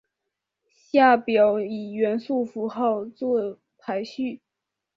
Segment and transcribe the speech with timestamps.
[0.67, 4.41] 下表以元素符号作排序。